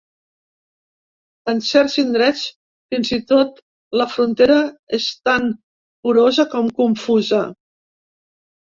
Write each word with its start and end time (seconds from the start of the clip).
En 1.53 1.61
certs 1.67 1.97
indrets, 2.03 2.47
fins 2.95 3.13
i 3.19 3.19
tot, 3.33 3.61
la 4.03 4.09
frontera 4.17 4.59
és 5.01 5.13
tan 5.31 5.49
porosa 6.09 6.49
com 6.57 6.75
confusa. 6.83 7.47